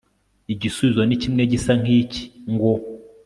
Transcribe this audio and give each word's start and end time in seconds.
Igisubizo 0.53 1.01
ni 1.05 1.15
kimwe 1.21 1.41
gisa 1.51 1.71
ngiki 1.81 2.21
ngo 2.53 2.71